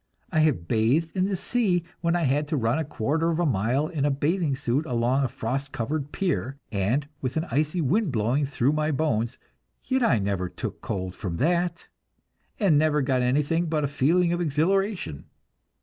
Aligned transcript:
I 0.31 0.39
have 0.39 0.67
bathed 0.67 1.11
in 1.15 1.27
the 1.27 1.35
sea 1.37 1.83
when 1.99 2.15
I 2.15 2.23
had 2.23 2.47
to 2.47 2.57
run 2.57 2.79
a 2.79 2.83
quarter 2.83 3.29
of 3.29 3.37
a 3.37 3.45
mile 3.45 3.85
in 3.87 4.03
a 4.03 4.09
bathing 4.09 4.55
suit 4.55 4.83
along 4.87 5.23
a 5.23 5.27
frost 5.27 5.71
covered 5.71 6.11
pier, 6.11 6.57
and 6.71 7.07
with 7.21 7.37
an 7.37 7.45
icy 7.51 7.81
wind 7.81 8.11
blowing 8.11 8.47
through 8.47 8.71
my 8.73 8.89
bones; 8.89 9.37
yet 9.85 10.01
I 10.01 10.17
never 10.17 10.49
took 10.49 10.81
cold 10.81 11.13
from 11.13 11.37
that, 11.37 11.87
and 12.59 12.79
never 12.79 13.03
got 13.03 13.21
anything 13.21 13.67
but 13.67 13.83
a 13.83 13.87
feeling 13.87 14.33
of 14.33 14.41
exhilaration. 14.41 15.25